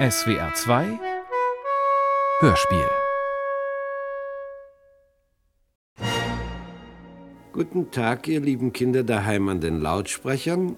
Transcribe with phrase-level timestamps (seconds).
[0.00, 0.98] SWR 2
[2.40, 2.88] Hörspiel
[7.52, 10.76] Guten Tag, ihr lieben Kinder daheim an den Lautsprechern.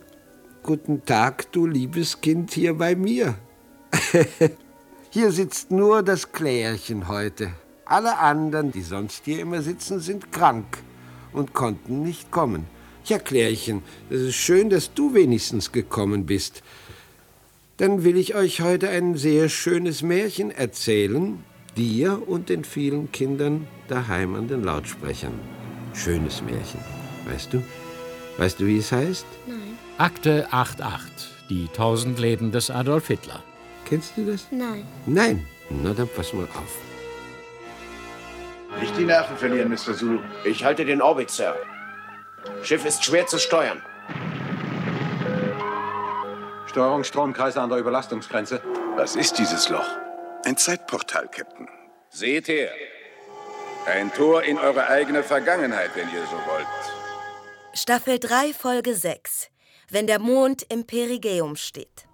[0.64, 3.36] Guten Tag, du liebes Kind hier bei mir.
[5.10, 7.52] hier sitzt nur das Klärchen heute.
[7.84, 10.78] Alle anderen, die sonst hier immer sitzen, sind krank
[11.32, 12.66] und konnten nicht kommen.
[13.04, 16.64] Ja, Klärchen, es ist schön, dass du wenigstens gekommen bist.
[17.82, 21.42] Dann will ich euch heute ein sehr schönes Märchen erzählen,
[21.76, 25.32] dir und den vielen Kindern daheim an den Lautsprechern.
[25.92, 26.78] Schönes Märchen.
[27.26, 27.60] Weißt du?
[28.36, 29.26] Weißt du, wie es heißt?
[29.48, 29.76] Nein.
[29.98, 31.28] Akte 88.
[31.50, 33.42] Die tausend Leben des Adolf Hitler.
[33.84, 34.46] Kennst du das?
[34.52, 34.84] Nein.
[35.06, 35.44] Nein.
[35.68, 36.78] Na, dann pass mal auf.
[38.80, 39.96] Nicht die Nerven verlieren, Mr.
[39.96, 40.20] Zulu.
[40.44, 41.56] Ich halte den Orbit, Sir.
[42.62, 43.82] Schiff ist schwer zu steuern.
[46.72, 48.62] Steuerung Stromkreise an der Überlastungsgrenze.
[48.96, 49.86] Was ist dieses Loch?
[50.46, 51.68] Ein Zeitportal, Captain.
[52.08, 52.70] Seht her.
[53.86, 56.66] Ein Tor in eure eigene Vergangenheit, wenn ihr so wollt.
[57.74, 59.50] Staffel 3, Folge 6.
[59.90, 62.08] Wenn der Mond im Perigeum steht.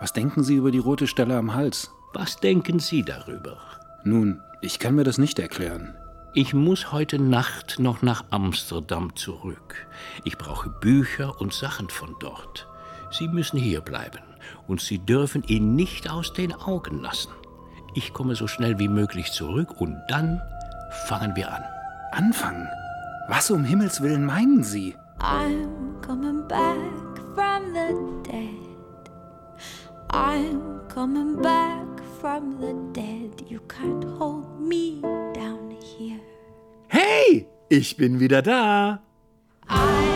[0.00, 1.92] Was denken Sie über die rote Stelle am Hals?
[2.14, 3.60] Was denken Sie darüber?
[4.02, 5.96] Nun, ich kann mir das nicht erklären.
[6.34, 9.86] Ich muss heute Nacht noch nach Amsterdam zurück.
[10.24, 12.66] Ich brauche Bücher und Sachen von dort.
[13.10, 14.20] Sie müssen hier bleiben
[14.66, 17.30] und Sie dürfen ihn nicht aus den Augen lassen.
[17.94, 20.40] Ich komme so schnell wie möglich zurück und dann
[21.06, 21.64] fangen wir an.
[22.12, 22.68] Anfangen?
[23.28, 24.94] Was um Himmels Willen meinen Sie?
[25.18, 26.76] I'm coming back
[27.34, 28.66] from the dead.
[30.10, 31.86] I'm coming back
[32.20, 33.42] from the dead.
[33.48, 35.00] You can't hold me
[35.34, 36.20] down here.
[36.88, 39.00] Hey, ich bin wieder da.
[39.68, 40.15] I'm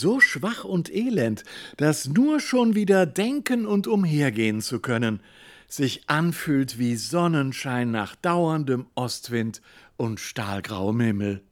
[0.00, 1.44] so schwach und elend,
[1.76, 5.20] dass nur schon wieder denken und umhergehen zu können
[5.68, 9.60] sich anfühlt wie Sonnenschein nach dauerndem Ostwind
[9.96, 11.42] und stahlgrauem Himmel.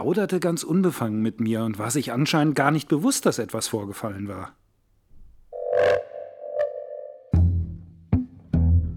[0.00, 4.28] Plauderte ganz unbefangen mit mir und war sich anscheinend gar nicht bewusst, dass etwas vorgefallen
[4.28, 4.54] war.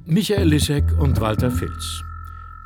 [0.06, 2.02] Michael Lissek und Walter Filz.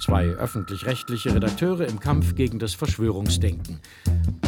[0.06, 3.80] Zwei öffentlich-rechtliche Redakteure im Kampf gegen das Verschwörungsdenken.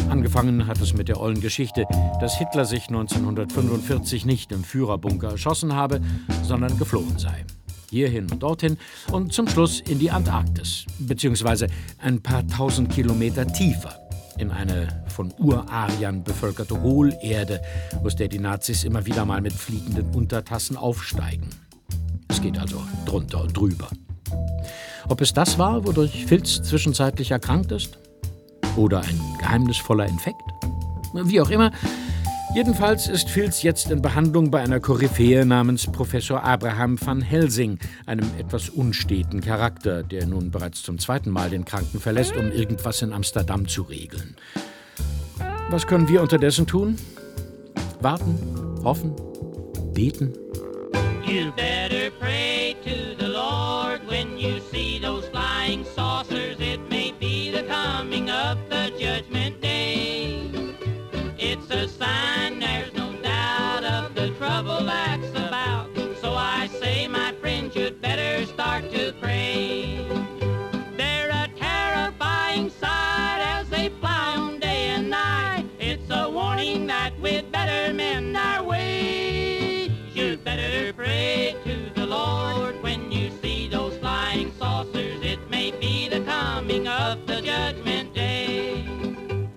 [0.08, 1.86] Angefangen hat es mit der ollen Geschichte,
[2.22, 6.00] dass Hitler sich 1945 nicht im Führerbunker erschossen habe,
[6.44, 7.44] sondern geflohen sei.
[7.90, 8.78] Hierhin und dorthin
[9.12, 11.68] und zum Schluss in die Antarktis, beziehungsweise
[11.98, 14.00] ein paar tausend Kilometer tiefer,
[14.38, 17.62] in eine von Urariern bevölkerte Hohlerde,
[18.04, 21.50] aus der die Nazis immer wieder mal mit fliegenden Untertassen aufsteigen.
[22.28, 23.90] Es geht also drunter und drüber.
[25.08, 27.98] Ob es das war, wodurch Filz zwischenzeitlich erkrankt ist?
[28.76, 30.42] Oder ein geheimnisvoller Infekt?
[31.14, 31.72] Wie auch immer,
[32.56, 38.30] jedenfalls ist Filz jetzt in Behandlung bei einer Koryphäe namens Professor Abraham van Helsing, einem
[38.38, 43.14] etwas unsteten Charakter, der nun bereits zum zweiten Mal den Kranken verlässt, um irgendwas in
[43.14, 44.36] Amsterdam zu regeln.
[45.70, 46.98] Was können wir unterdessen tun?
[48.02, 48.38] Warten,
[48.84, 49.16] hoffen,
[49.94, 50.34] beten?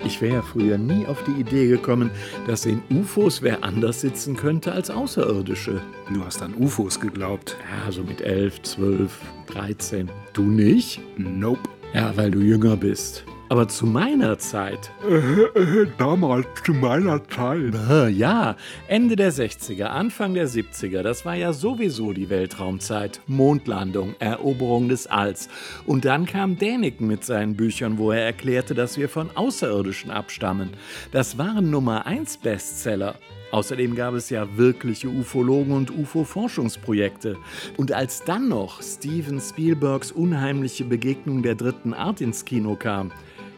[0.05, 2.11] Ich wäre früher nie auf die Idee gekommen,
[2.47, 5.81] dass in UFOs wer anders sitzen könnte als Außerirdische.
[6.13, 7.57] Du hast an UFOs geglaubt.
[7.71, 10.11] Ja, so mit 11, 12, 13.
[10.33, 11.01] Du nicht?
[11.17, 11.69] Nope.
[11.95, 13.25] Ja, weil du jünger bist.
[13.53, 14.91] Aber zu meiner Zeit.
[15.99, 17.75] Damals, zu meiner Zeit.
[17.91, 18.57] Äh, Ja,
[18.89, 23.21] Ende der 60er, Anfang der 70er, das war ja sowieso die Weltraumzeit.
[23.27, 25.51] Mondlandung, Eroberung des Alls.
[25.85, 30.71] Und dann kam Däniken mit seinen Büchern, wo er erklärte, dass wir von Außerirdischen abstammen.
[31.11, 33.17] Das waren Nummer 1 Bestseller.
[33.51, 37.37] Außerdem gab es ja wirkliche Ufologen und UFO-Forschungsprojekte.
[37.77, 43.13] Und als dann noch Steven Spielbergs unheimliche Begegnung der dritten Art ins Kino kam,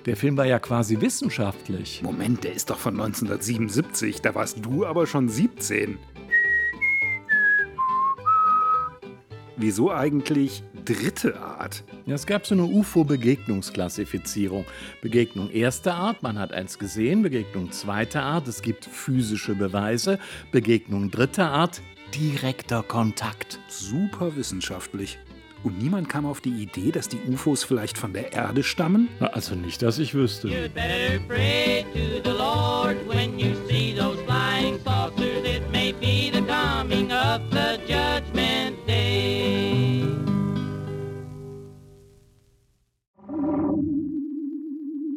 [0.06, 2.02] der Film war ja quasi wissenschaftlich.
[2.02, 4.20] Moment, der ist doch von 1977.
[4.20, 5.98] Da warst du aber schon 17.
[9.56, 11.84] Wieso eigentlich dritte Art?
[12.06, 14.64] Ja, es gab so eine UFO-Begegnungsklassifizierung.
[15.00, 17.22] Begegnung erster Art, man hat eins gesehen.
[17.22, 20.18] Begegnung zweiter Art, es gibt physische Beweise.
[20.50, 21.80] Begegnung dritter Art,
[22.14, 23.60] direkter Kontakt.
[23.68, 25.18] Super wissenschaftlich.
[25.64, 29.08] Und niemand kam auf die Idee, dass die UFOs vielleicht von der Erde stammen?
[29.18, 30.48] Na, Also nicht, dass ich wüsste.
[30.48, 35.42] You'd better pray to the Lord when you see those flying saucers.
[35.44, 40.04] It may be the coming of the judgment day.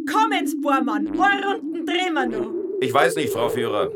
[0.10, 2.52] Kommen's, Bohrmann, paar Runden drehen wir noch.
[2.80, 3.92] Ich weiß nicht, Frau Führer.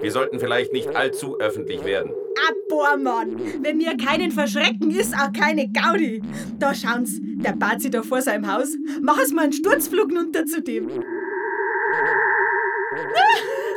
[0.00, 2.12] Wir sollten vielleicht nicht allzu öffentlich werden.
[2.48, 6.22] Ah, Bohrmann, wenn wir keinen verschrecken, ist auch keine Gaudi.
[6.58, 8.76] Da schauen's, der sich da vor seinem Haus.
[9.02, 10.88] Machen's mal einen Sturzflug runter zu dem.
[10.88, 11.02] Ah,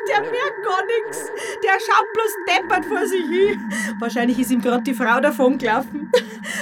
[0.10, 1.32] Der merkt gar nix.
[1.64, 3.60] Der schaut bloß deppert vor sich hin.
[4.00, 6.12] Wahrscheinlich ist ihm gerade die Frau davon gelaufen.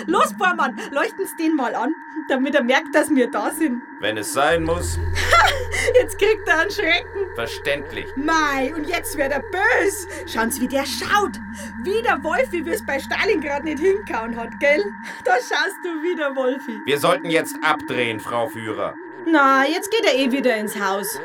[0.06, 1.94] Los, Bohrmann, leuchten's den mal an,
[2.30, 3.82] damit er merkt, dass wir da sind.
[4.02, 5.00] Wenn es sein muss,
[5.96, 7.36] Jetzt kriegt er einen Schrecken.
[7.36, 8.06] verständlich.
[8.16, 10.08] Mei, und jetzt wird er bös.
[10.26, 11.38] Schauen's, wie der schaut.
[11.84, 14.84] Wie der Wolfi, wie es bei Stalingrad nicht hinkauen hat, gell?
[15.26, 16.80] Da schaust du wieder, Wolfi.
[16.86, 18.94] Wir sollten jetzt abdrehen, Frau Führer.
[19.32, 21.20] Na, jetzt geht er eh wieder ins Haus.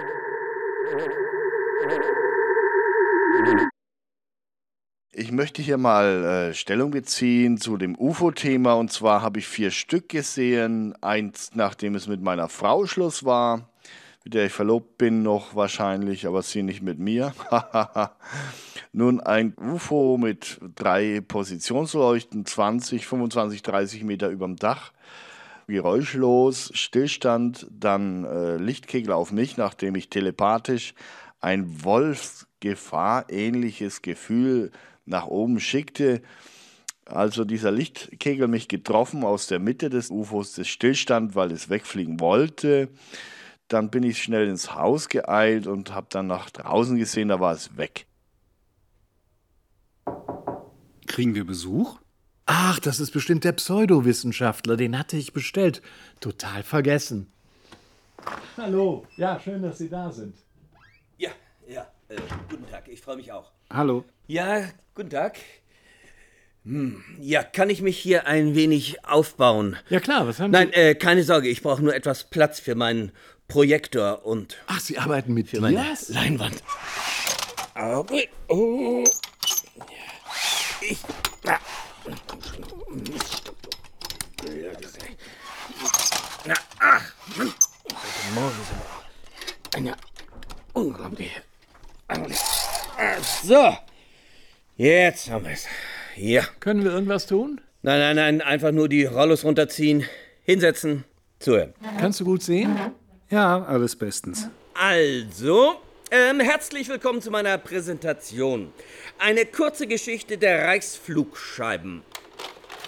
[5.15, 8.73] Ich möchte hier mal äh, Stellung beziehen zu dem UFO-Thema.
[8.75, 10.95] Und zwar habe ich vier Stück gesehen.
[11.03, 13.69] Eins, nachdem es mit meiner Frau Schluss war,
[14.25, 17.33] mit der ich verlobt bin, noch wahrscheinlich, aber sie nicht mit mir.
[18.93, 24.93] Nun ein UFO mit drei Positionsleuchten, 20, 25, 30 Meter überm Dach.
[25.69, 30.93] Geräuschlos, Stillstand, dann äh, Lichtkegel auf mich, nachdem ich telepathisch
[31.41, 34.73] ein Wolfsgefahr-ähnliches Gefühl
[35.07, 36.23] nach oben schickte.
[37.05, 42.21] Also dieser Lichtkegel mich getroffen aus der Mitte des UFOs, das Stillstand, weil es wegfliegen
[42.21, 42.89] wollte.
[43.73, 47.55] Dann bin ich schnell ins Haus geeilt und habe dann nach draußen gesehen, da war
[47.55, 48.05] es weg.
[51.07, 51.99] Kriegen wir Besuch?
[52.45, 55.81] Ach, das ist bestimmt der Pseudowissenschaftler, den hatte ich bestellt.
[56.21, 57.33] Total vergessen.
[58.59, 60.37] Hallo, ja, schön, dass Sie da sind.
[61.17, 61.31] Ja,
[61.67, 62.17] ja, äh,
[62.51, 63.53] guten Tag, ich freue mich auch.
[63.71, 64.05] Hallo.
[64.27, 64.65] Ja,
[64.95, 65.39] guten Tag.
[66.65, 69.77] Hm, ja, kann ich mich hier ein wenig aufbauen?
[69.89, 70.79] Ja klar, was haben Nein, Sie?
[70.79, 73.13] äh, keine Sorge, ich brauche nur etwas Platz für meinen
[73.53, 76.09] Projektor und Ach, Sie arbeiten mit für meine Dias?
[76.09, 76.63] Leinwand.
[77.75, 78.27] Okay.
[78.49, 79.05] Oh.
[80.81, 80.97] Ich.
[81.45, 81.59] Na,
[86.81, 87.03] ach,
[87.37, 87.53] Mann.
[87.93, 89.95] Heute Morgen wir eine
[90.73, 91.43] unglaubliche.
[93.45, 93.77] So.
[94.79, 95.67] Jetzt haben wir es.
[96.17, 96.45] Ja.
[96.61, 97.61] Können wir irgendwas tun?
[97.83, 100.07] Nein, nein, nein, einfach nur die Rollos runterziehen,
[100.43, 101.05] hinsetzen,
[101.39, 101.75] zuhören.
[101.99, 102.79] Kannst du gut sehen?
[103.33, 104.51] Ja, alles bestens.
[104.75, 105.77] Also,
[106.11, 108.71] ähm, herzlich willkommen zu meiner Präsentation.
[109.19, 112.03] Eine kurze Geschichte der Reichsflugscheiben.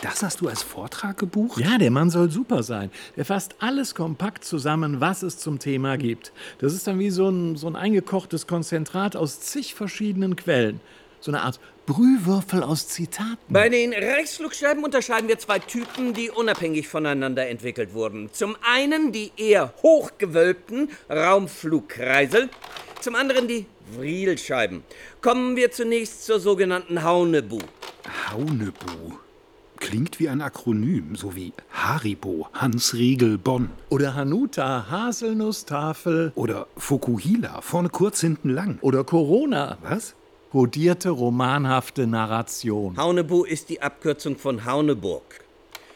[0.02, 1.58] Das hast du als Vortrag gebucht?
[1.58, 2.90] Ja, der Mann soll super sein.
[3.16, 6.30] Der fasst alles kompakt zusammen, was es zum Thema gibt.
[6.58, 10.78] Das ist dann wie so ein, so ein eingekochtes Konzentrat aus zig verschiedenen Quellen.
[11.20, 13.36] So eine Art Brühwürfel aus Zitaten.
[13.48, 18.30] Bei den Reichsflugscheiben unterscheiden wir zwei Typen, die unabhängig voneinander entwickelt wurden.
[18.32, 22.48] Zum einen die eher hochgewölbten Raumflugkreisel,
[23.00, 24.82] zum anderen die Vrielscheiben.
[25.20, 27.58] Kommen wir zunächst zur sogenannten Haunebu.
[28.30, 29.12] Haunebu.
[29.76, 33.68] Klingt wie ein Akronym, so wie Haribo, Hans Riegel, Bonn.
[33.90, 36.32] Oder Hanuta, Haselnusstafel.
[36.34, 38.78] Oder Fokuhila, vorne kurz, hinten lang.
[38.80, 39.76] Oder Corona.
[39.82, 40.14] Was?
[40.54, 42.96] Kodierte romanhafte Narration.
[42.96, 45.40] Haunebu ist die Abkürzung von Hauneburg.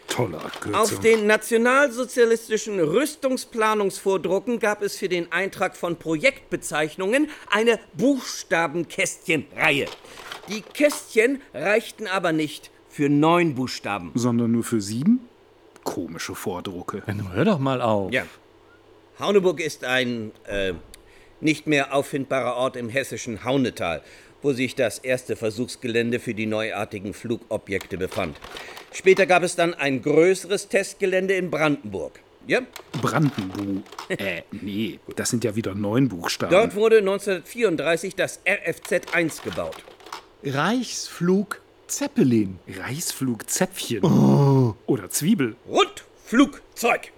[0.08, 0.74] Tolle Abkürzung.
[0.74, 9.86] Auf den nationalsozialistischen Rüstungsplanungsvordrucken gab es für den Eintrag von Projektbezeichnungen eine Buchstabenkästchenreihe.
[10.48, 14.10] Die Kästchen reichten aber nicht für neun Buchstaben.
[14.16, 15.20] Sondern nur für sieben?
[15.84, 17.04] Komische Vordrucke.
[17.06, 18.12] Dann hör doch mal auf.
[18.12, 18.24] Ja.
[19.20, 20.72] Hauneburg ist ein äh,
[21.40, 24.02] nicht mehr auffindbarer Ort im hessischen Haunetal,
[24.42, 28.36] wo sich das erste Versuchsgelände für die neuartigen Flugobjekte befand.
[28.92, 32.20] Später gab es dann ein größeres Testgelände in Brandenburg.
[32.46, 32.60] Ja?
[33.02, 33.84] Brandenburg.
[34.08, 36.50] Äh, nee, das sind ja wieder neun Buchstaben.
[36.50, 39.76] Dort wurde 1934 das RFZ-1 gebaut.
[40.42, 42.58] Reichsflug Zeppelin.
[42.68, 44.02] Reichsflug Zäpfchen.
[44.04, 44.74] Oh.
[44.86, 45.56] Oder Zwiebel.
[45.68, 47.12] Rundflugzeug.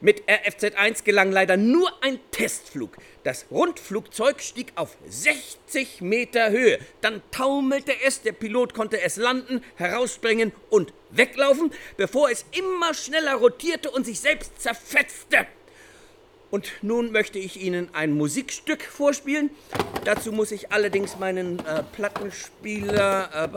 [0.00, 2.96] Mit RFZ-1 gelang leider nur ein Testflug.
[3.24, 6.78] Das Rundflugzeug stieg auf 60 Meter Höhe.
[7.00, 13.34] Dann taumelte es, der Pilot konnte es landen, herausspringen und weglaufen, bevor es immer schneller
[13.34, 15.48] rotierte und sich selbst zerfetzte.
[16.50, 19.50] Und nun möchte ich Ihnen ein Musikstück vorspielen.
[20.04, 23.30] Dazu muss ich allerdings meinen äh, Plattenspieler.
[23.34, 23.48] Äh,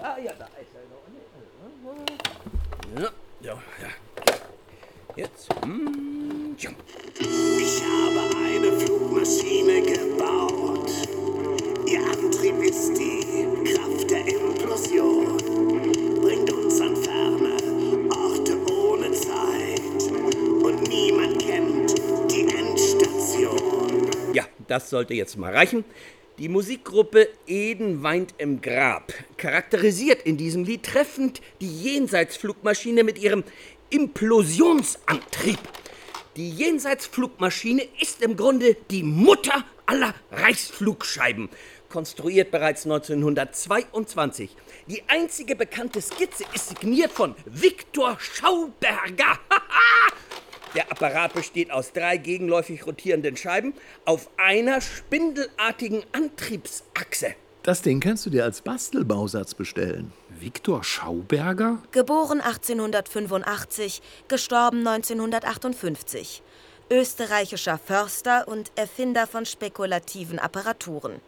[0.00, 0.77] ah, ja, da ist er.
[2.96, 3.52] Ja, ja,
[3.82, 3.88] ja.
[5.16, 5.48] Jetzt.
[5.62, 6.70] Hm, ja.
[7.18, 10.90] Ich habe eine Flugmaschine gebaut.
[11.86, 15.36] Ihr Antrieb ist die Kraft der Implosion.
[16.22, 17.56] Bringt uns an ferne
[18.10, 20.12] Orte ohne Zeit.
[20.62, 21.94] Und niemand kennt
[22.30, 24.10] die Endstation.
[24.32, 25.84] Ja, das sollte jetzt mal reichen.
[26.38, 33.42] Die Musikgruppe Eden weint im Grab charakterisiert in diesem Lied treffend die Jenseitsflugmaschine mit ihrem
[33.90, 35.58] Implosionsantrieb.
[36.36, 41.48] Die Jenseitsflugmaschine ist im Grunde die Mutter aller Reichsflugscheiben,
[41.88, 44.54] konstruiert bereits 1922.
[44.86, 49.40] Die einzige bekannte Skizze ist signiert von Viktor Schauberger.
[50.78, 57.34] Der Apparat besteht aus drei gegenläufig rotierenden Scheiben auf einer spindelartigen Antriebsachse.
[57.64, 60.12] Das Ding kannst du dir als Bastelbausatz bestellen.
[60.38, 61.82] Viktor Schauberger?
[61.90, 66.44] Geboren 1885, gestorben 1958.
[66.92, 71.20] Österreichischer Förster und Erfinder von spekulativen Apparaturen.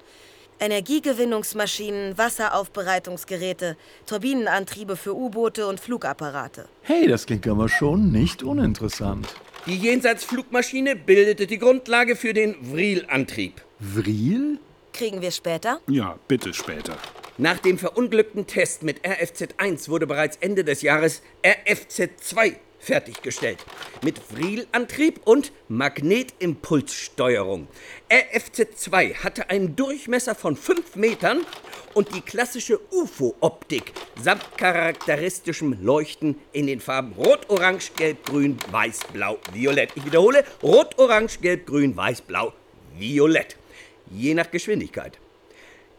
[0.60, 3.76] Energiegewinnungsmaschinen, Wasseraufbereitungsgeräte,
[4.06, 6.68] Turbinenantriebe für U-Boote und Flugapparate.
[6.82, 9.26] Hey, das klingt aber schon nicht uninteressant.
[9.66, 13.62] Die Jenseitsflugmaschine bildete die Grundlage für den Vril-Antrieb.
[13.78, 14.58] Vril?
[14.92, 15.80] Kriegen wir später?
[15.86, 16.96] Ja, bitte später.
[17.38, 23.58] Nach dem verunglückten Test mit RFZ-1 wurde bereits Ende des Jahres RFZ-2 fertiggestellt.
[24.02, 27.68] Mit Vril-Antrieb und Magnetimpulssteuerung.
[28.10, 31.44] RFZ-2 hatte einen Durchmesser von 5 Metern
[31.94, 39.00] und die klassische UFO-Optik samt charakteristischem Leuchten in den Farben Rot, Orange, Gelb, Grün, Weiß,
[39.12, 39.90] Blau, Violett.
[39.94, 42.52] Ich wiederhole, Rot, Orange, Gelb, Grün, Weiß, Blau,
[42.96, 43.56] Violett.
[44.10, 45.18] Je nach Geschwindigkeit.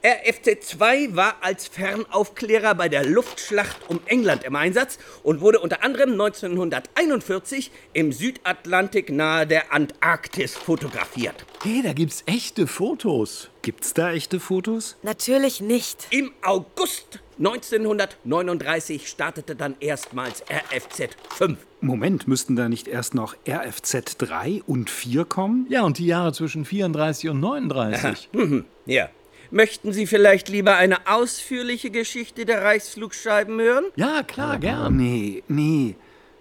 [0.03, 6.13] RFC-2 war als Fernaufklärer bei der Luftschlacht um England im Einsatz und wurde unter anderem
[6.13, 11.45] 1941 im Südatlantik nahe der Antarktis fotografiert.
[11.61, 13.51] Hey, da gibt's echte Fotos.
[13.61, 14.97] Gibt's da echte Fotos?
[15.03, 16.07] Natürlich nicht.
[16.09, 21.57] Im August 1939 startete dann erstmals RFZ-5.
[21.81, 25.67] Moment, müssten da nicht erst noch RFZ 3 und 4 kommen?
[25.69, 28.29] Ja, und die Jahre zwischen 34 und 39.
[28.33, 29.09] Mhm, ja.
[29.51, 33.85] Möchten Sie vielleicht lieber eine ausführliche Geschichte der Reichsflugscheiben hören?
[33.95, 34.95] Ja, klar, gern.
[34.95, 35.95] Nee, nee.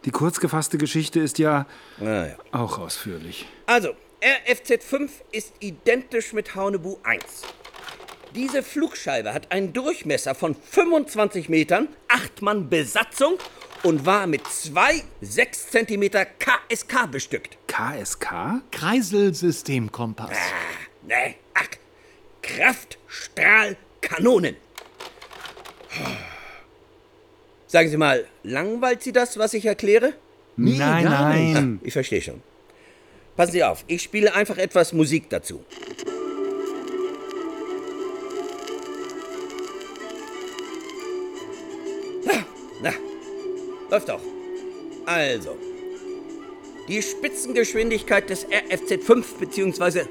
[0.04, 1.66] Die kurz gefasste Geschichte ist ja,
[2.00, 2.36] Ah, ja.
[2.52, 3.46] auch ausführlich.
[3.66, 3.90] Also,
[4.22, 7.22] RFZ-5 ist identisch mit Haunebu 1.
[8.34, 13.34] Diese Flugscheibe hat einen Durchmesser von 25 Metern, 8 Mann Besatzung
[13.82, 17.58] und war mit zwei 6 cm KSK bestückt.
[17.66, 18.62] KSK?
[18.70, 20.30] Kreiselsystemkompass.
[21.06, 21.66] Nee, ach,
[22.56, 24.56] Kraftstrahlkanonen.
[27.66, 30.12] Sagen Sie mal, langweilt Sie das, was ich erkläre?
[30.56, 31.80] Nee, Nein, nein.
[31.84, 32.42] Ich verstehe schon.
[33.36, 35.64] Passen Sie auf, ich spiele einfach etwas Musik dazu.
[42.24, 42.44] Na,
[42.82, 42.92] na,
[43.90, 44.20] läuft doch.
[45.06, 45.56] Also,
[46.88, 50.02] die Spitzengeschwindigkeit des RFZ-5 bzw.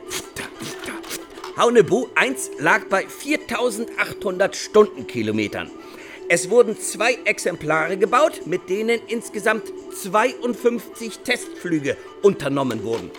[1.60, 5.70] Haunebu 1 lag bei 4800 Stundenkilometern.
[6.30, 9.64] Es wurden zwei Exemplare gebaut, mit denen insgesamt
[9.94, 13.12] 52 Testflüge unternommen wurden.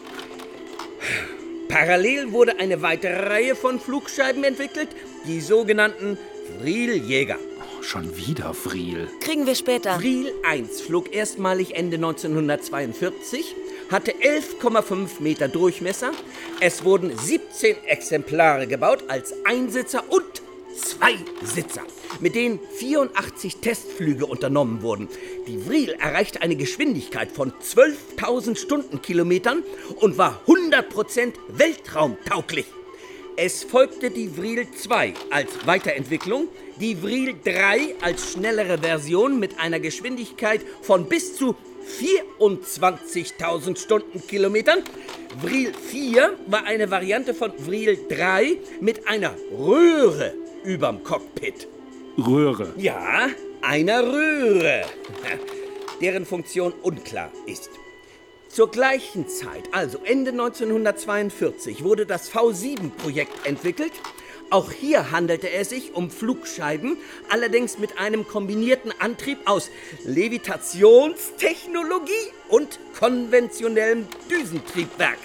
[1.68, 4.88] Parallel wurde eine weitere Reihe von Flugscheiben entwickelt,
[5.26, 6.16] die sogenannten
[6.61, 7.37] Vril-Jäger.
[7.82, 9.06] Schon wieder Vril.
[9.20, 9.99] Kriegen wir später.
[9.99, 13.54] Vril 1 flog erstmalig Ende 1942,
[13.90, 16.12] hatte 11,5 Meter Durchmesser.
[16.61, 20.25] Es wurden 17 Exemplare gebaut als Einsitzer und
[20.76, 21.82] Zweisitzer.
[22.20, 25.09] mit denen 84 Testflüge unternommen wurden.
[25.47, 29.62] Die Vril erreichte eine Geschwindigkeit von 12.000 Stundenkilometern
[29.97, 32.66] und war 100% weltraumtauglich.
[33.37, 36.49] Es folgte die Vril 2 als Weiterentwicklung,
[36.80, 41.54] die Vril 3 als schnellere Version mit einer Geschwindigkeit von bis zu
[42.00, 44.82] 24.000 Stundenkilometern.
[45.40, 50.34] Vril 4 war eine Variante von Vril 3 mit einer Röhre
[50.64, 51.68] überm Cockpit.
[52.18, 52.72] Röhre.
[52.76, 53.28] Ja,
[53.62, 54.84] einer Röhre,
[56.00, 57.70] deren Funktion unklar ist.
[58.49, 63.92] Zur gleichen Zeit, also Ende 1942, wurde das V7-Projekt entwickelt.
[64.50, 66.97] Auch hier handelte es sich um Flugscheiben,
[67.28, 69.71] allerdings mit einem kombinierten Antrieb aus
[70.04, 75.19] Levitationstechnologie und konventionellem Düsentriebwerk.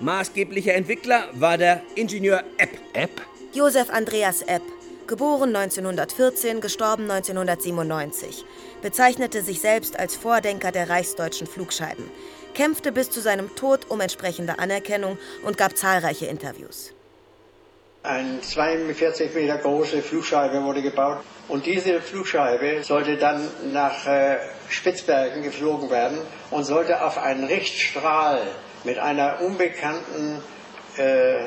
[0.00, 2.76] Maßgeblicher Entwickler war der Ingenieur Epp.
[2.92, 3.22] Epp?
[3.52, 4.62] Josef Andreas Epp,
[5.06, 8.44] geboren 1914, gestorben 1997,
[8.82, 12.10] bezeichnete sich selbst als Vordenker der reichsdeutschen Flugscheiben,
[12.54, 16.94] kämpfte bis zu seinem Tod um entsprechende Anerkennung und gab zahlreiche Interviews.
[18.04, 25.44] Eine 42 Meter große Flugscheibe wurde gebaut und diese Flugscheibe sollte dann nach äh, Spitzbergen
[25.44, 26.18] geflogen werden
[26.50, 28.42] und sollte auf einen Richtstrahl
[28.82, 30.42] mit einer unbekannten
[30.98, 31.46] äh, äh,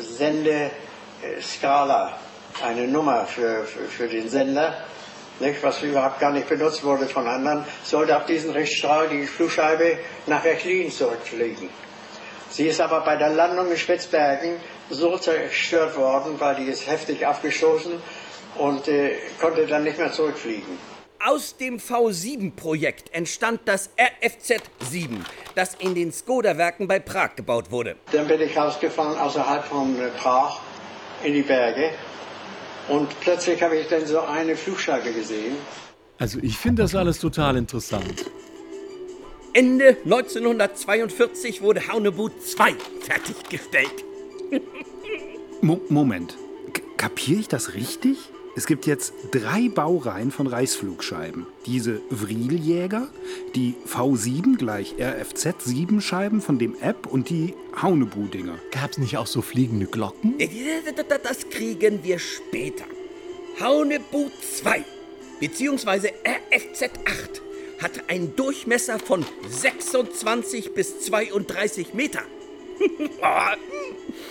[0.00, 2.18] Sendeskala,
[2.62, 4.84] eine Nummer für, für, für den Sender,
[5.40, 9.96] nicht, was überhaupt gar nicht benutzt wurde von anderen, sollte auf diesen Richtstrahl die Flugscheibe
[10.26, 11.70] nach Rechlin zurückfliegen.
[12.50, 14.56] Sie ist aber bei der Landung in Spitzbergen
[14.90, 17.92] so zerstört worden, weil die ist heftig abgestoßen
[18.56, 20.78] und äh, konnte dann nicht mehr zurückfliegen.
[21.24, 25.18] Aus dem V7-Projekt entstand das RFZ-7,
[25.56, 27.96] das in den Skoda-Werken bei Prag gebaut wurde.
[28.12, 30.60] Dann bin ich rausgefahren außerhalb von äh, Prag
[31.24, 31.90] in die Berge
[32.88, 35.56] und plötzlich habe ich dann so eine Flugscheibe gesehen.
[36.18, 38.24] Also ich finde das alles total interessant.
[39.52, 44.04] Ende 1942 wurde Haunebu 2 fertiggestellt.
[45.60, 46.36] Mo Moment.
[46.72, 48.18] K kapiere ich das richtig?
[48.56, 51.46] Es gibt jetzt drei Baureihen von Reichsflugscheiben.
[51.66, 53.08] Diese Vrieljäger,
[53.54, 58.58] die V7 gleich RFZ-7 Scheiben von dem App und die Haunebu-Dinger.
[58.72, 60.34] Gab es nicht auch so fliegende Glocken?
[61.22, 62.84] Das kriegen wir später.
[63.60, 64.28] Haunebu
[64.60, 64.84] 2
[65.38, 66.10] bzw.
[66.26, 67.42] RFZ 8
[67.80, 72.22] hatte einen Durchmesser von 26 bis 32 Meter.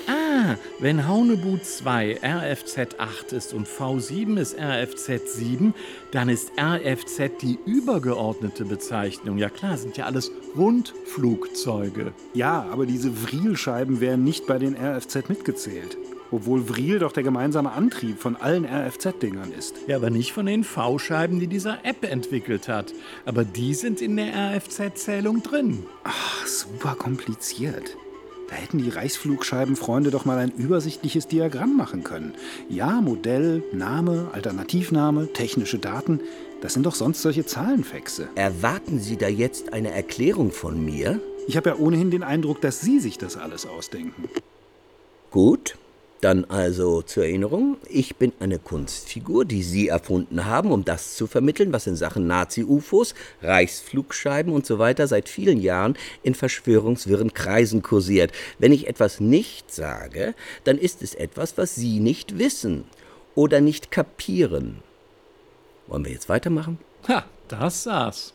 [0.09, 5.73] Ah, wenn Haunebu 2 RFZ 8 ist und V7 ist RFZ 7,
[6.11, 9.37] dann ist RFZ die übergeordnete Bezeichnung.
[9.37, 12.13] Ja klar, sind ja alles Rundflugzeuge.
[12.33, 15.97] Ja, aber diese Vril-Scheiben wären nicht bei den RFZ mitgezählt.
[16.31, 19.75] Obwohl Vril doch der gemeinsame Antrieb von allen RFZ-Dingern ist.
[19.87, 22.93] Ja, aber nicht von den V-Scheiben, die dieser App entwickelt hat.
[23.25, 25.85] Aber die sind in der RFZ-Zählung drin.
[26.03, 27.95] Ach, super kompliziert.
[28.49, 32.33] Da hätten die Reichsflugscheibenfreunde doch mal ein übersichtliches Diagramm machen können.
[32.69, 36.21] Ja, Modell, Name, Alternativname, technische Daten,
[36.61, 38.29] das sind doch sonst solche Zahlenfexe.
[38.35, 41.19] Erwarten Sie da jetzt eine Erklärung von mir?
[41.47, 44.29] Ich habe ja ohnehin den Eindruck, dass Sie sich das alles ausdenken.
[45.29, 45.77] Gut,
[46.21, 51.27] dann also zur Erinnerung, ich bin eine Kunstfigur, die Sie erfunden haben, um das zu
[51.27, 57.83] vermitteln, was in Sachen Nazi-UFOs, Reichsflugscheiben und so weiter seit vielen Jahren in verschwörungswirren Kreisen
[57.83, 58.31] kursiert.
[58.57, 62.85] Wenn ich etwas nicht sage, dann ist es etwas, was Sie nicht wissen
[63.35, 64.79] oder nicht kapieren.
[65.87, 66.79] Wollen wir jetzt weitermachen?
[67.07, 68.33] Ha, das saß.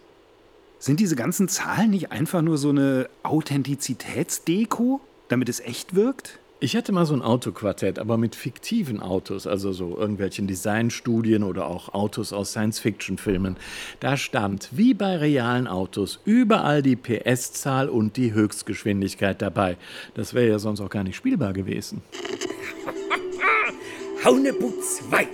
[0.79, 6.39] Sind diese ganzen Zahlen nicht einfach nur so eine Authentizitätsdeko, damit es echt wirkt?
[6.63, 11.67] Ich hatte mal so ein Autoquartett, aber mit fiktiven Autos, also so irgendwelchen Designstudien oder
[11.67, 13.57] auch Autos aus Science-Fiction-Filmen.
[13.99, 19.77] Da stand, wie bei realen Autos, überall die PS-Zahl und die Höchstgeschwindigkeit dabei.
[20.15, 22.01] Das wäre ja sonst auch gar nicht spielbar gewesen.
[24.25, 25.27] Haunebu 2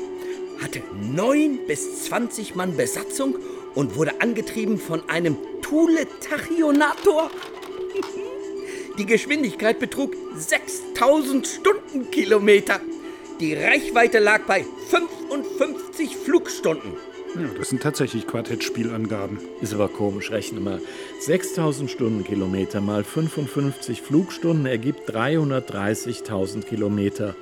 [0.62, 0.80] hatte
[1.14, 3.36] 9 bis 20 Mann Besatzung
[3.74, 7.30] und wurde angetrieben von einem Thule-Tachyonator.
[8.98, 12.80] Die Geschwindigkeit betrug 6000 Stundenkilometer.
[13.38, 16.94] Die Reichweite lag bei 55 Flugstunden.
[17.36, 19.38] Ja, das sind tatsächlich Quartettspielangaben.
[19.60, 20.80] Ist aber komisch, rechne mal.
[21.20, 27.36] 6000 Stundenkilometer mal 55 Flugstunden ergibt 330.000 Kilometer.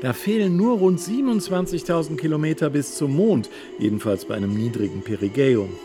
[0.00, 5.76] Da fehlen nur rund 27.000 Kilometer bis zum Mond, jedenfalls bei einem niedrigen Perigäum.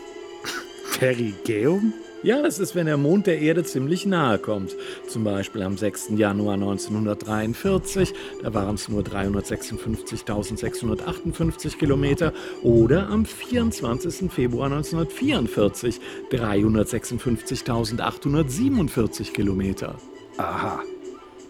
[0.98, 1.92] Perigäum?
[2.24, 4.74] Ja, das ist, wenn der Mond der Erde ziemlich nahe kommt.
[5.06, 6.14] Zum Beispiel am 6.
[6.16, 12.32] Januar 1943, da waren es nur 356.658 Kilometer.
[12.64, 14.32] Oder am 24.
[14.32, 16.00] Februar 1944,
[16.32, 19.94] 356.847 Kilometer.
[20.38, 20.82] Aha.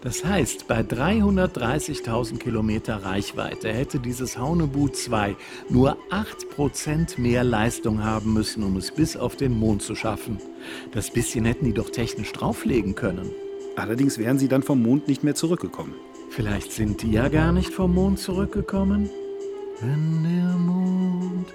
[0.01, 5.35] Das heißt, bei 330.000 Kilometer Reichweite hätte dieses Haunebu 2
[5.69, 10.39] nur 8% mehr Leistung haben müssen, um es bis auf den Mond zu schaffen.
[10.93, 13.29] Das bisschen hätten die doch technisch drauflegen können.
[13.75, 15.93] Allerdings wären sie dann vom Mond nicht mehr zurückgekommen.
[16.29, 19.09] Vielleicht sind die ja gar nicht vom Mond zurückgekommen.
[19.81, 21.47] Wenn der Mond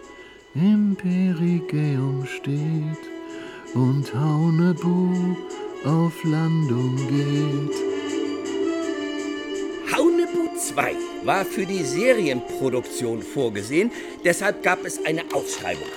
[0.54, 2.98] im Perigeum steht
[3.74, 5.37] und Haunebu
[5.85, 7.93] auf Landung geht.
[10.64, 13.90] Haunebu 2 war für die Serienproduktion vorgesehen,
[14.24, 15.88] deshalb gab es eine Ausschreibung.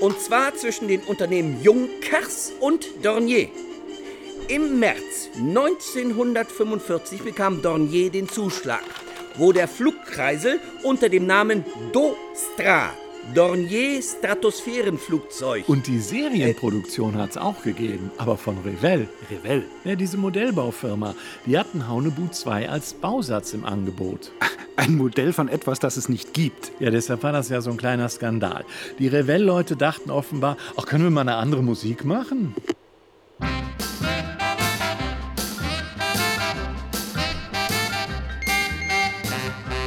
[0.00, 3.48] Und zwar zwischen den Unternehmen Junkers und Dornier.
[4.48, 8.84] Im März 1945 bekam Dornier den Zuschlag,
[9.36, 12.92] wo der Flugkreisel unter dem Namen Dostra,
[13.34, 19.08] Dornier Stratosphärenflugzeug, Und die Serienproduktion hat es auch gegeben, aber von Revell.
[19.30, 19.64] Revell?
[19.84, 21.14] Ja, diese Modellbaufirma.
[21.44, 24.32] Die hatten Haunebu 2 als Bausatz im Angebot.
[24.76, 26.72] Ein Modell von etwas, das es nicht gibt.
[26.78, 28.64] Ja, deshalb war das ja so ein kleiner Skandal.
[28.98, 32.54] Die Revell-Leute dachten offenbar, ach, können wir mal eine andere Musik machen?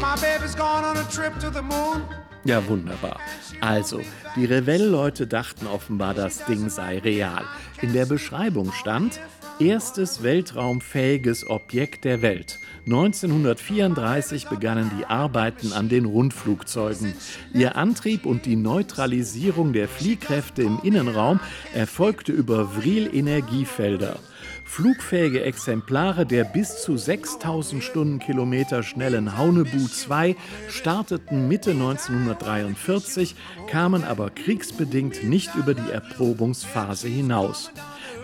[0.02, 2.04] My baby's gone on a trip to the moon.
[2.49, 3.19] Ja, wunderbar.
[3.62, 4.01] Also,
[4.35, 7.43] die Revell-Leute dachten offenbar, das Ding sei real.
[7.83, 9.19] In der Beschreibung stand,
[9.59, 12.59] erstes weltraumfähiges Objekt der Welt.
[12.85, 17.13] 1934 begannen die Arbeiten an den Rundflugzeugen.
[17.53, 21.39] Ihr Antrieb und die Neutralisierung der Fliehkräfte im Innenraum
[21.73, 24.17] erfolgte über Vril-Energiefelder.
[24.63, 30.35] Flugfähige Exemplare der bis zu 6000 Stundenkilometer schnellen Haunebu 2
[30.69, 33.35] starteten Mitte 1943,
[33.67, 37.71] kamen aber kriegsbedingt nicht über die Erprobungsphase hinaus.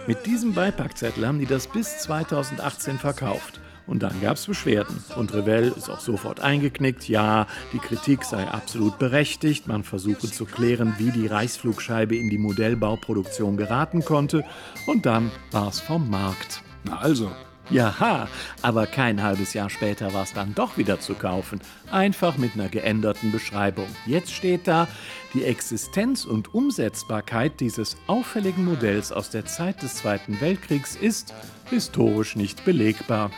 [0.08, 3.60] Mit diesem Beipackzettel haben die das bis 2018 verkauft.
[3.88, 5.04] Und dann gab es Beschwerden.
[5.16, 7.10] Und Revell ist auch sofort eingeknickt.
[7.10, 9.68] Ja, die Kritik sei absolut berechtigt.
[9.68, 14.44] Man versuche zu klären, wie die Reichsflugscheibe in die Modellbauproduktion geraten konnte.
[14.86, 16.62] Und dann war es vom Markt.
[16.84, 17.32] Na also.
[17.72, 18.28] Jaha,
[18.62, 21.60] aber kein halbes Jahr später war es dann doch wieder zu kaufen.
[21.92, 23.88] Einfach mit einer geänderten Beschreibung.
[24.06, 24.88] Jetzt steht da,
[25.36, 31.34] die Existenz und Umsetzbarkeit dieses auffälligen Modells aus der Zeit des Zweiten Weltkriegs ist
[31.70, 33.32] historisch nicht belegbar.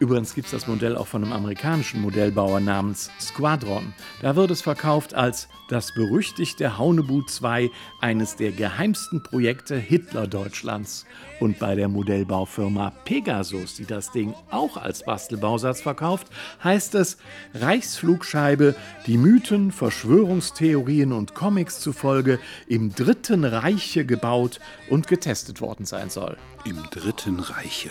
[0.00, 3.92] Übrigens gibt es das Modell auch von einem amerikanischen Modellbauer namens Squadron.
[4.22, 11.04] Da wird es verkauft als das berüchtigte Haunebu 2, eines der geheimsten Projekte Hitler-Deutschlands.
[11.38, 16.28] Und bei der Modellbaufirma Pegasus, die das Ding auch als Bastelbausatz verkauft,
[16.64, 17.18] heißt es
[17.52, 18.74] Reichsflugscheibe,
[19.06, 26.38] die Mythen, Verschwörungstheorien und Comics zufolge im Dritten Reiche gebaut und getestet worden sein soll.
[26.64, 27.90] Im Dritten Reiche.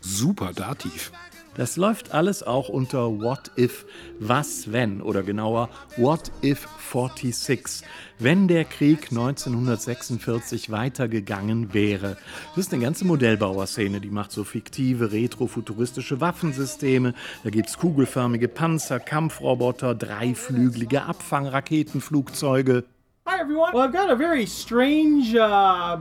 [0.00, 1.12] Super Dativ.
[1.56, 3.86] Das läuft alles auch unter What If,
[4.18, 7.86] was wenn oder genauer What If 46,
[8.18, 12.16] wenn der Krieg 1946 weitergegangen wäre.
[12.56, 17.14] Das ist eine ganze Modellbauerszene, die macht so fiktive, retrofuturistische Waffensysteme.
[17.44, 22.84] Da gibt es kugelförmige Panzer, Kampfroboter, dreiflügelige Abfangraketenflugzeuge.
[23.26, 23.72] Hi, everyone.
[23.72, 25.98] Well, I've got a very strange uh,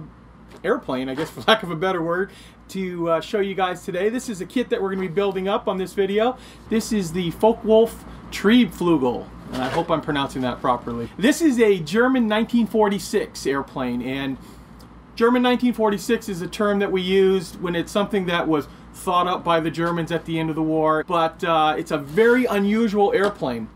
[0.63, 2.31] airplane, I guess, for lack of a better word,
[2.73, 4.09] to uh, show you guys today.
[4.09, 6.37] This is a kit that we're going to be building up on this video.
[6.69, 9.27] This is the Focke-Wulf Triebflugel.
[9.53, 11.07] And I hope I'm pronouncing that properly.
[11.15, 14.37] This is a German 1946 airplane, and
[15.15, 19.43] German 1946 is a term that we used when it's something that was thought up
[19.43, 23.13] by the Germans at the end of the war, but uh, it's a very unusual
[23.13, 23.69] airplane.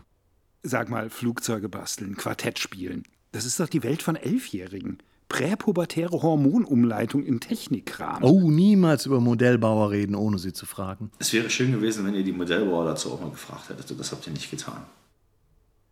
[0.64, 3.04] Sag mal, Flugzeuge basteln, Quartett spielen.
[3.30, 4.98] Das ist doch die Welt von Elfjährigen.
[5.28, 8.22] Präpubertäre Hormonumleitung in Technikkram.
[8.22, 11.10] Oh, niemals über Modellbauer reden, ohne sie zu fragen.
[11.18, 13.90] Es wäre schön gewesen, wenn ihr die Modellbauer dazu auch mal gefragt hättet.
[13.90, 14.82] Und das habt ihr nicht getan.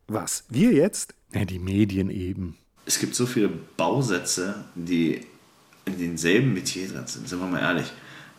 [0.09, 0.44] Was?
[0.49, 1.14] Wir jetzt?
[1.35, 2.57] Ja, die Medien eben.
[2.87, 5.20] Es gibt so viele Bausätze, die
[5.85, 7.29] in denselben Metier drin sind.
[7.29, 7.92] Sind wir mal ehrlich.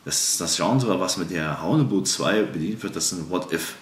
[0.06, 3.76] Das, das Genre, was mit der Haunebu 2 bedient wird, das sind What-If.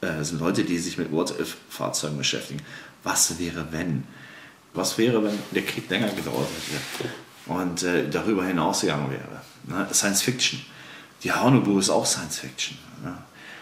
[0.00, 2.60] Äh, das sind Leute, die sich mit What-If-Fahrzeugen beschäftigen.
[3.04, 4.04] Was wäre, wenn?
[4.72, 6.46] Was wäre, wenn der Krieg länger gedauert
[6.98, 7.10] hätte
[7.46, 9.42] und äh, darüber hinausgegangen wäre?
[9.64, 9.88] Ne?
[9.92, 10.60] Science Fiction.
[11.22, 12.78] Die Haunebu ist auch Science Fiction.
[13.02, 13.16] Ne?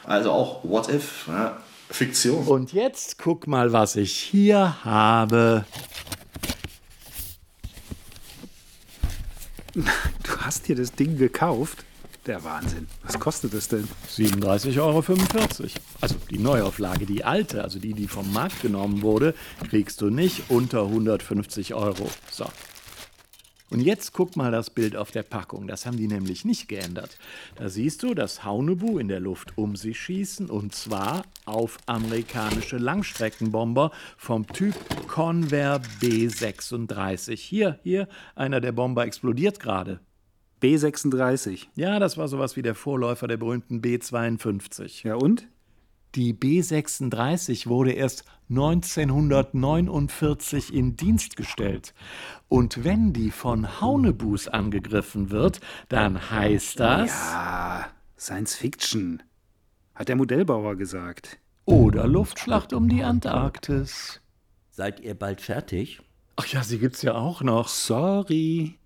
[0.05, 1.57] Also auch What If, ne?
[1.90, 2.47] Fiktion.
[2.47, 5.64] Und jetzt guck mal, was ich hier habe.
[9.75, 11.85] Du hast dir das Ding gekauft?
[12.28, 12.86] Der Wahnsinn.
[13.04, 13.88] Was kostet es denn?
[14.06, 15.02] 37,45 Euro.
[16.02, 19.34] Also die Neuauflage, die alte, also die, die vom Markt genommen wurde,
[19.70, 22.06] kriegst du nicht unter 150 Euro.
[22.30, 22.44] So.
[23.70, 25.66] Und jetzt guck mal das Bild auf der Packung.
[25.68, 27.16] Das haben die nämlich nicht geändert.
[27.56, 32.76] Da siehst du das Haunebu in der Luft um sich schießen und zwar auf amerikanische
[32.76, 34.74] Langstreckenbomber vom Typ
[35.08, 37.36] Convair B36.
[37.36, 40.00] Hier, hier, einer der Bomber explodiert gerade.
[40.61, 41.66] B36.
[41.77, 45.07] Ja, das war sowas wie der Vorläufer der berühmten B52.
[45.07, 45.47] Ja und?
[46.14, 51.92] Die B36 wurde erst 1949 in Dienst gestellt.
[52.49, 57.11] Und wenn die von Haunebus angegriffen wird, dann heißt das.
[57.11, 59.23] Ja, Science Fiction.
[59.94, 61.38] Hat der Modellbauer gesagt.
[61.66, 64.23] Oder Luftschlacht um die Antarktis.
[64.71, 66.01] Seid ihr bald fertig?
[66.37, 67.68] Ach ja, sie gibt's ja auch noch.
[67.68, 68.79] Sorry.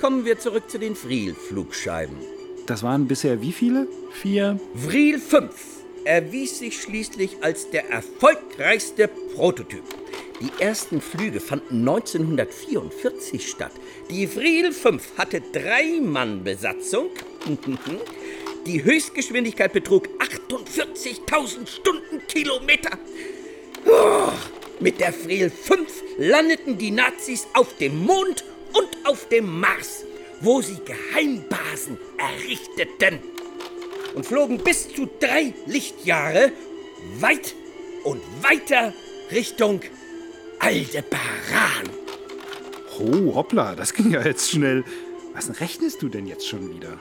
[0.00, 2.16] Kommen wir zurück zu den Vril-Flugscheiben.
[2.66, 3.88] Das waren bisher wie viele?
[4.12, 4.60] Vier.
[4.72, 5.50] Vril 5
[6.04, 9.82] erwies sich schließlich als der erfolgreichste Prototyp.
[10.40, 13.72] Die ersten Flüge fanden 1944 statt.
[14.08, 17.10] Die Vril 5 hatte drei Mann Besatzung.
[18.66, 22.98] Die Höchstgeschwindigkeit betrug 48.000 Stundenkilometer.
[23.84, 24.30] Oh,
[24.78, 30.04] mit der Vril 5 landeten die Nazis auf dem Mond und auf dem Mars,
[30.40, 33.20] wo sie Geheimbasen errichteten
[34.14, 36.52] und flogen bis zu drei Lichtjahre
[37.20, 37.54] weit
[38.04, 38.92] und weiter
[39.30, 39.80] Richtung
[40.58, 41.88] Aldebaran.
[42.98, 44.84] Oh, hoppla, das ging ja jetzt schnell.
[45.34, 46.98] Was rechnest du denn jetzt schon wieder?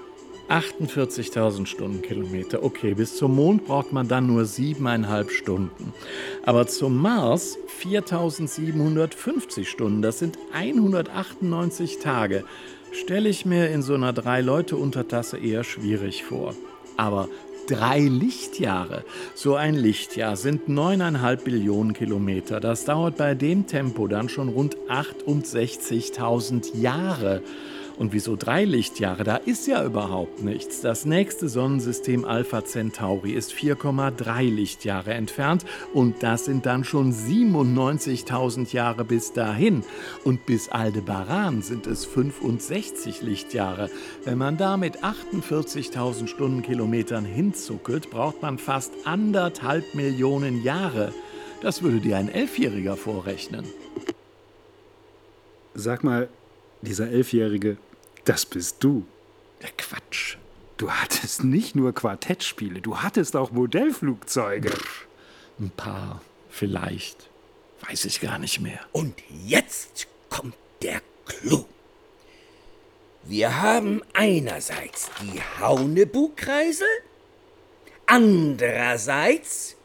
[0.49, 2.63] 48.000 Stundenkilometer.
[2.63, 5.93] Okay, bis zum Mond braucht man dann nur siebeneinhalb Stunden.
[6.45, 10.01] Aber zum Mars 4.750 Stunden.
[10.01, 12.43] Das sind 198 Tage.
[12.91, 16.55] Stelle ich mir in so einer Drei-Leute-Untertasse eher schwierig vor.
[16.95, 17.27] Aber
[17.67, 19.03] drei Lichtjahre,
[19.36, 22.60] so ein Lichtjahr sind neuneinhalb Billionen Kilometer.
[22.60, 27.41] Das dauert bei dem Tempo dann schon rund 68.000 Jahre.
[27.97, 29.23] Und wieso drei Lichtjahre?
[29.23, 30.81] Da ist ja überhaupt nichts.
[30.81, 38.71] Das nächste Sonnensystem Alpha Centauri ist 4,3 Lichtjahre entfernt und das sind dann schon 97.000
[38.71, 39.83] Jahre bis dahin.
[40.23, 43.89] Und bis Aldebaran sind es 65 Lichtjahre.
[44.23, 51.13] Wenn man da mit 48.000 Stundenkilometern hinzuckelt, braucht man fast anderthalb Millionen Jahre.
[51.62, 53.65] Das würde dir ein Elfjähriger vorrechnen.
[55.73, 56.29] Sag mal,
[56.81, 57.77] dieser Elfjährige,
[58.28, 59.06] das bist du.
[59.62, 60.38] Der Quatsch.
[60.76, 64.74] Du hattest nicht nur Quartettspiele, du hattest auch Modellflugzeuge.
[65.60, 67.30] Ein paar, vielleicht.
[67.88, 68.80] Weiß ich gar nicht mehr.
[68.92, 71.66] Und jetzt kommt der Clou.
[73.24, 76.88] Wir haben einerseits die Haunebu-Kreisel,
[78.06, 79.76] andererseits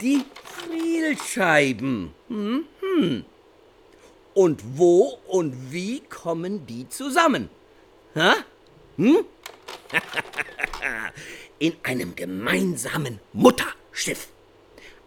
[0.00, 2.12] die Frielscheiben.
[2.28, 3.24] Hm, hm.
[4.34, 7.48] Und wo und wie kommen die zusammen?
[8.16, 8.34] Ha?
[8.96, 9.24] Hm?
[11.58, 14.28] In einem gemeinsamen Mutterschiff.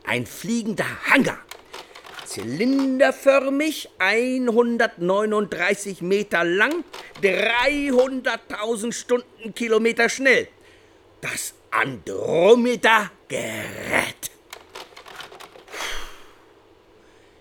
[0.03, 1.39] Ein fliegender Hangar.
[2.25, 6.83] Zylinderförmig, 139 Meter lang,
[7.23, 10.47] 300.000 Stundenkilometer schnell.
[11.21, 14.29] Das Andromeda-Gerät.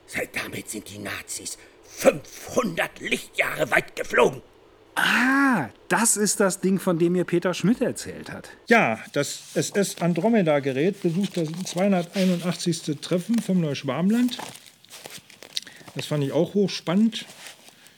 [0.06, 4.40] Seit damit sind die Nazis 500 Lichtjahre weit geflogen.
[4.98, 8.48] Ah, das ist das Ding, von dem mir Peter Schmidt erzählt hat.
[8.68, 12.98] Ja, das SS Andromeda-Gerät besucht das 281.
[13.00, 14.38] Treffen vom Neuschwarmland.
[15.94, 17.26] Das fand ich auch hochspannend.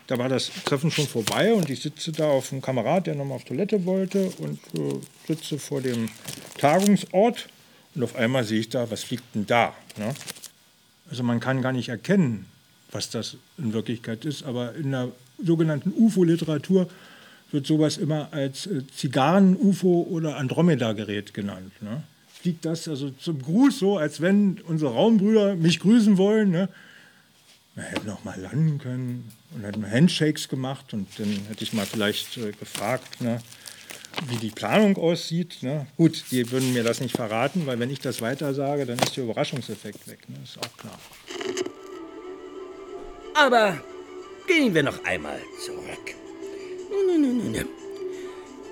[0.08, 3.36] Da war das Treffen schon vorbei und ich sitze da auf einem Kamerad, der nochmal
[3.36, 6.10] auf Toilette wollte und äh, sitze vor dem
[6.58, 7.48] Tagungsort
[7.94, 9.74] und auf einmal sehe ich da, was fliegt denn da?
[9.96, 10.14] Ne?
[11.08, 12.46] Also man kann gar nicht erkennen,
[12.90, 15.12] was das in Wirklichkeit ist, aber in der
[15.44, 16.88] sogenannten UFO-Literatur
[17.52, 21.72] wird sowas immer als äh, Zigarren-UFO oder Andromeda-Gerät genannt.
[21.82, 22.02] Ne?
[22.40, 26.50] Fliegt das also zum Gruß so, als wenn unsere Raumbrüder mich grüßen wollen.
[26.50, 26.68] Ne?
[27.74, 31.86] Wir hätten auch mal landen können und hätten Handshakes gemacht und dann hätte ich mal
[31.86, 33.40] vielleicht äh, gefragt, ne,
[34.28, 35.62] wie die Planung aussieht.
[35.62, 35.86] Ne?
[35.96, 39.16] Gut, die würden mir das nicht verraten, weil wenn ich das weiter sage, dann ist
[39.16, 40.28] der Überraschungseffekt weg.
[40.28, 40.36] Ne?
[40.42, 40.98] Ist auch klar.
[43.34, 43.80] Aber
[44.50, 46.14] gehen wir noch einmal zurück.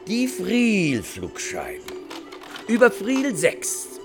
[0.08, 1.84] Die Friel-Flugscheiben.
[2.66, 4.00] Über Friel 6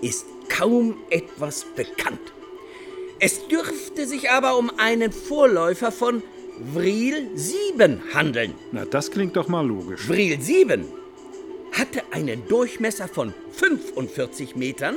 [0.00, 2.32] ist kaum etwas bekannt.
[3.20, 6.22] Es dürfte sich aber um einen Vorläufer von
[6.72, 8.54] Vril 7 handeln.
[8.72, 10.06] Na, das klingt doch mal logisch.
[10.06, 10.86] Vril 7
[11.72, 14.96] hatte einen Durchmesser von 45 Metern,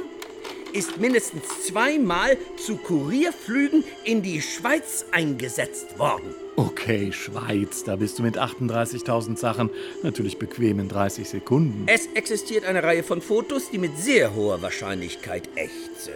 [0.73, 6.34] ist mindestens zweimal zu Kurierflügen in die Schweiz eingesetzt worden.
[6.55, 9.69] Okay, Schweiz, da bist du mit 38.000 Sachen
[10.03, 11.86] natürlich bequem in 30 Sekunden.
[11.88, 16.15] Es existiert eine Reihe von Fotos, die mit sehr hoher Wahrscheinlichkeit echt sind.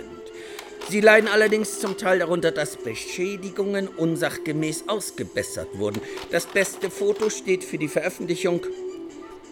[0.89, 5.99] Sie leiden allerdings zum Teil darunter, dass Beschädigungen unsachgemäß ausgebessert wurden.
[6.31, 8.61] Das beste Foto steht für die Veröffentlichung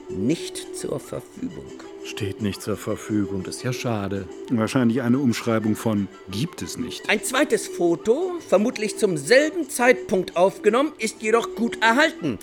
[0.10, 1.93] nicht zur Verfügung.
[2.06, 4.28] Steht nicht zur Verfügung, das ist ja schade.
[4.50, 7.10] Wahrscheinlich eine Umschreibung von gibt es nicht.
[7.10, 12.40] Ein zweites Foto, vermutlich zum selben Zeitpunkt aufgenommen, ist jedoch gut erhalten.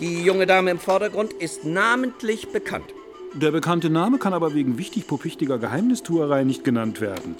[0.00, 2.86] Die junge Dame im Vordergrund ist namentlich bekannt.
[3.34, 7.36] Der bekannte Name kann aber wegen wichtig-popichtiger Geheimnistuerei nicht genannt werden.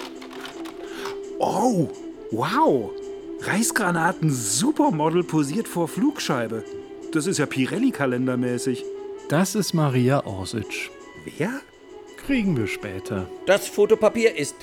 [1.39, 1.89] Oh,
[2.31, 2.91] wow!
[3.41, 6.63] Reisgranaten Supermodel posiert vor Flugscheibe.
[7.11, 8.85] Das ist ja Pirelli-Kalendermäßig.
[9.27, 10.91] Das ist Maria Orsic.
[11.25, 11.61] Wer?
[12.25, 13.29] Kriegen wir später.
[13.45, 14.55] Das Fotopapier ist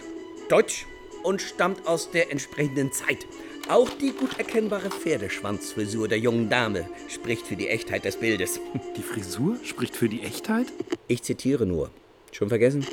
[0.49, 0.87] deutsch
[1.23, 3.27] und stammt aus der entsprechenden Zeit.
[3.69, 8.59] Auch die gut erkennbare Pferdeschwanzfrisur der jungen Dame spricht für die Echtheit des Bildes.
[8.97, 10.67] Die Frisur spricht für die Echtheit?
[11.07, 11.91] Ich zitiere nur.
[12.33, 12.85] Schon vergessen?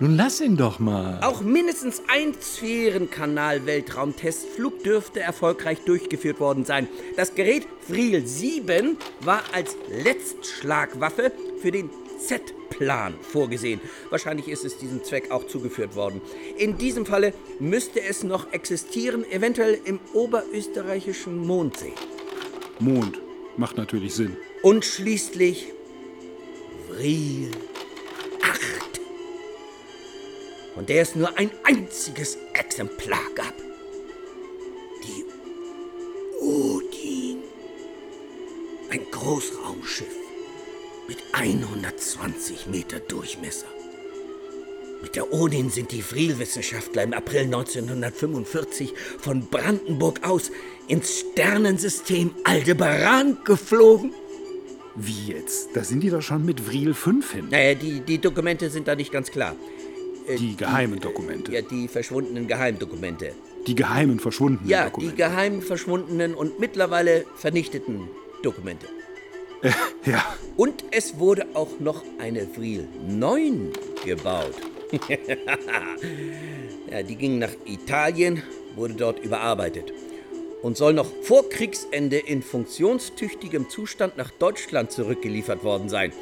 [0.00, 1.20] Nun lass ihn doch mal.
[1.22, 6.88] Auch mindestens ein Sphärenkanal-Weltraumtestflug dürfte erfolgreich durchgeführt worden sein.
[7.16, 11.90] Das Gerät Vril 7 war als Letztschlagwaffe für den
[12.26, 13.80] Z-Plan vorgesehen.
[14.10, 16.20] Wahrscheinlich ist es diesem Zweck auch zugeführt worden.
[16.56, 21.92] In diesem Falle müsste es noch existieren, eventuell im oberösterreichischen Mondsee.
[22.78, 23.20] Mond.
[23.56, 24.36] Macht natürlich Sinn.
[24.62, 25.72] Und schließlich
[26.88, 27.50] Vril
[28.42, 29.00] 8.
[30.74, 33.54] Von der es nur ein einziges Exemplar gab.
[35.04, 35.24] Die
[36.40, 37.42] Odin.
[38.90, 40.21] Ein Großraumschiff
[41.12, 43.66] mit 120 Meter Durchmesser.
[45.02, 50.50] Mit der Odin sind die Vril-Wissenschaftler im April 1945 von Brandenburg aus
[50.88, 54.14] ins Sternensystem Aldebaran geflogen.
[54.94, 55.68] Wie jetzt?
[55.74, 57.48] Da sind die doch schon mit Vril 5 hin.
[57.50, 59.54] Naja, die, die Dokumente sind da nicht ganz klar.
[60.26, 61.52] Äh, Die geheimen Dokumente.
[61.52, 63.32] Ja, die verschwundenen Geheimdokumente.
[63.66, 65.14] Die geheimen verschwundenen Ja, Dokumente.
[65.14, 68.08] die geheim verschwundenen und mittlerweile vernichteten
[68.42, 68.86] Dokumente.
[70.04, 70.24] ja.
[70.56, 73.72] Und es wurde auch noch eine Vril 9
[74.04, 74.54] gebaut.
[76.90, 78.42] ja, die ging nach Italien,
[78.76, 79.92] wurde dort überarbeitet
[80.62, 86.12] und soll noch vor Kriegsende in funktionstüchtigem Zustand nach Deutschland zurückgeliefert worden sein.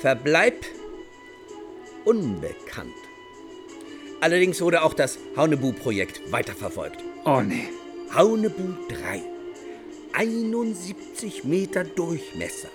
[0.00, 0.64] Verbleib
[2.04, 2.94] unbekannt.
[4.20, 7.04] Allerdings wurde auch das Haunebu-Projekt weiterverfolgt.
[7.24, 7.68] Oh nee.
[8.14, 9.37] Haunebu 3.
[10.12, 12.68] 71 Meter Durchmesser.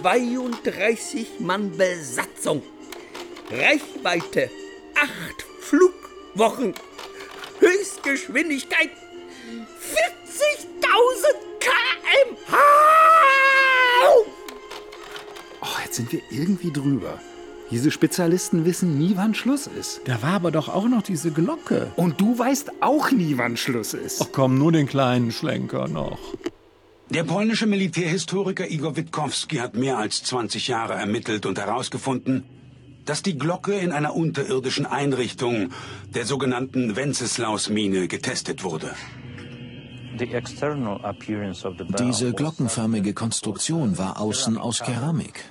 [0.00, 2.62] 32 Mann Besatzung.
[3.50, 4.50] Reichweite
[4.94, 5.10] 8
[5.60, 6.74] Flugwochen.
[7.58, 10.70] Höchstgeschwindigkeit 40.000
[11.60, 12.56] km/h.
[15.62, 17.20] Oh, jetzt sind wir irgendwie drüber.
[17.70, 20.00] Diese Spezialisten wissen nie, wann Schluss ist.
[20.04, 21.92] Da war aber doch auch noch diese Glocke.
[21.96, 24.20] Und du weißt auch nie, wann Schluss ist.
[24.22, 26.18] Ach komm, nur den kleinen Schlenker noch.
[27.10, 32.44] Der polnische Militärhistoriker Igor Witkowski hat mehr als 20 Jahre ermittelt und herausgefunden,
[33.04, 35.70] dass die Glocke in einer unterirdischen Einrichtung,
[36.14, 38.90] der sogenannten Wenceslaus-Mine, getestet wurde.
[41.98, 45.44] Diese glockenförmige Konstruktion war außen aus Keramik.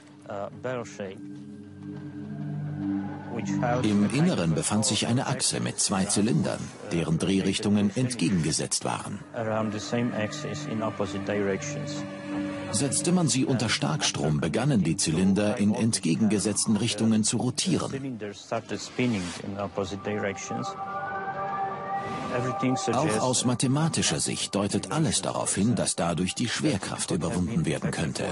[3.84, 6.60] Im Inneren befand sich eine Achse mit zwei Zylindern,
[6.91, 9.19] deren Drehrichtungen entgegengesetzt waren.
[12.71, 18.19] Setzte man sie unter Starkstrom, begannen die Zylinder in entgegengesetzten Richtungen zu rotieren.
[22.93, 28.23] Auch aus mathematischer Sicht deutet alles darauf hin, dass dadurch die Schwerkraft überwunden werden könnte.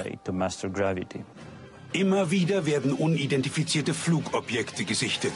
[1.94, 5.34] Immer wieder werden unidentifizierte Flugobjekte gesichtet.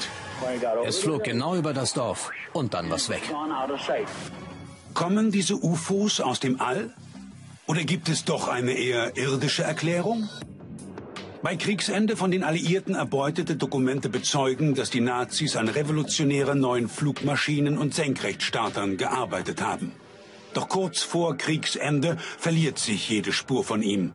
[0.85, 3.21] Es flog genau über das Dorf und dann was weg.
[4.93, 6.93] Kommen diese UFOs aus dem All?
[7.67, 10.27] Oder gibt es doch eine eher irdische Erklärung?
[11.41, 17.79] Bei Kriegsende von den Alliierten erbeutete Dokumente bezeugen, dass die Nazis an revolutionären neuen Flugmaschinen
[17.79, 19.93] und Senkrechtstartern gearbeitet haben.
[20.54, 24.13] Doch kurz vor Kriegsende verliert sich jede Spur von ihnen.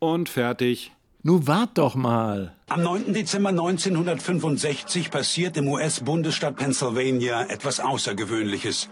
[0.00, 0.92] Und fertig.
[1.24, 2.52] Nun wart doch mal.
[2.68, 3.12] Am 9.
[3.12, 8.88] Dezember 1965 passiert im US-Bundesstaat Pennsylvania etwas Außergewöhnliches.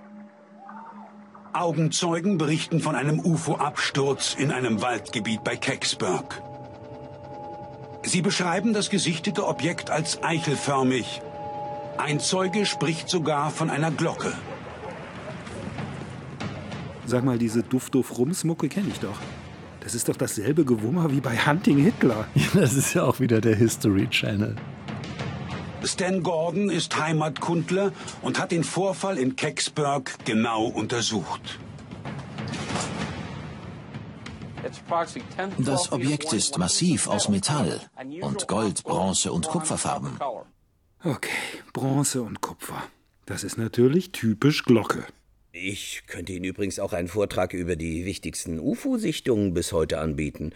[1.53, 6.41] Augenzeugen berichten von einem UFO-Absturz in einem Waldgebiet bei Kecksburg.
[8.05, 11.22] Sie beschreiben das gesichtete Objekt als eichelförmig.
[11.99, 14.33] Ein Zeuge spricht sogar von einer Glocke.
[17.07, 19.18] Sag mal, diese Duft-Duft-Rumsmucke kenne ich doch.
[19.81, 22.26] Das ist doch dasselbe Gewummer wie bei Hunting Hitler.
[22.35, 24.57] Ja, das ist ja auch wieder der History Channel.
[25.83, 31.59] Stan Gordon ist Heimatkundler und hat den Vorfall in Kecksburg genau untersucht.
[35.59, 37.81] Das Objekt ist massiv aus Metall
[38.20, 40.18] und Gold, Bronze und Kupferfarben.
[41.03, 41.31] Okay,
[41.72, 42.83] Bronze und Kupfer.
[43.24, 45.07] Das ist natürlich typisch Glocke.
[45.53, 50.53] Ich könnte Ihnen übrigens auch einen Vortrag über die wichtigsten UFO-Sichtungen bis heute anbieten.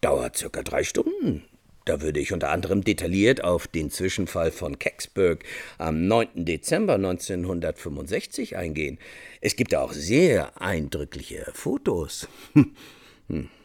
[0.00, 1.44] Dauert circa drei Stunden.
[1.84, 5.44] Da würde ich unter anderem detailliert auf den Zwischenfall von Kecksburg
[5.76, 6.46] am 9.
[6.46, 8.98] Dezember 1965 eingehen.
[9.42, 12.26] Es gibt auch sehr eindrückliche Fotos.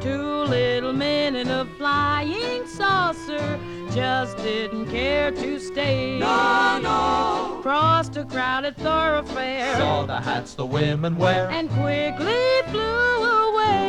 [0.00, 3.58] Two little men in a flying saucer
[3.94, 6.18] just didn't care to stay.
[6.18, 7.60] No, no.
[7.62, 9.74] Crossed a crowded thoroughfare.
[9.78, 11.48] Saw the hats the women wear.
[11.48, 13.86] And quickly flew away.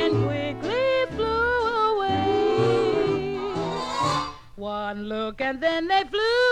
[0.00, 1.26] And quickly flew
[1.90, 3.38] away.
[4.54, 6.45] One look and then they flew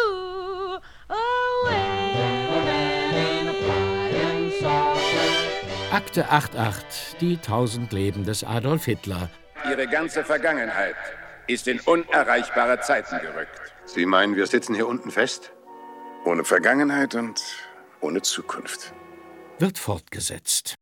[5.95, 9.31] Akte 88, die tausend Leben des Adolf Hitler.
[9.71, 10.97] Ihre ganze Vergangenheit
[11.47, 13.61] ist in unerreichbare Zeiten gerückt.
[13.85, 15.53] Sie meinen, wir sitzen hier unten fest?
[16.25, 17.41] Ohne Vergangenheit und
[18.01, 18.93] ohne Zukunft.
[19.61, 20.75] Wird fortgesetzt.